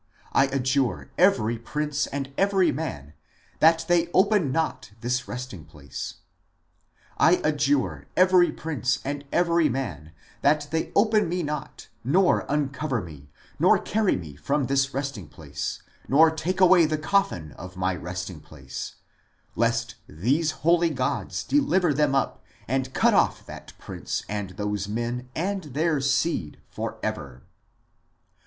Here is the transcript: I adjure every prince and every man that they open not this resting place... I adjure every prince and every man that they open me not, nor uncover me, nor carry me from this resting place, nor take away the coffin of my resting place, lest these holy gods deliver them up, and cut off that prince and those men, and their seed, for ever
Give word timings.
I 0.41 0.47
adjure 0.47 1.11
every 1.15 1.59
prince 1.59 2.07
and 2.07 2.33
every 2.35 2.71
man 2.71 3.13
that 3.59 3.85
they 3.87 4.09
open 4.15 4.51
not 4.51 4.89
this 5.01 5.27
resting 5.27 5.63
place... 5.63 6.15
I 7.19 7.33
adjure 7.43 8.07
every 8.17 8.51
prince 8.51 8.97
and 9.05 9.23
every 9.31 9.69
man 9.69 10.11
that 10.41 10.69
they 10.71 10.91
open 10.95 11.29
me 11.29 11.43
not, 11.43 11.87
nor 12.03 12.47
uncover 12.49 12.99
me, 12.99 13.29
nor 13.59 13.77
carry 13.77 14.15
me 14.15 14.35
from 14.35 14.63
this 14.65 14.91
resting 14.91 15.27
place, 15.27 15.83
nor 16.07 16.31
take 16.31 16.59
away 16.59 16.87
the 16.87 16.97
coffin 16.97 17.51
of 17.51 17.77
my 17.77 17.95
resting 17.95 18.39
place, 18.39 18.95
lest 19.55 19.93
these 20.09 20.49
holy 20.65 20.89
gods 20.89 21.43
deliver 21.43 21.93
them 21.93 22.15
up, 22.15 22.43
and 22.67 22.91
cut 22.95 23.13
off 23.13 23.45
that 23.45 23.73
prince 23.77 24.23
and 24.27 24.57
those 24.57 24.87
men, 24.87 25.29
and 25.35 25.65
their 25.75 26.01
seed, 26.01 26.57
for 26.71 26.97
ever 27.03 27.43